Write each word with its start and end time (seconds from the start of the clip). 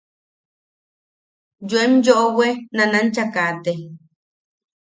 Yoem 1.69 1.93
yoʼowe 2.05 2.47
nanancha 2.75 3.23
kate. 3.33 3.73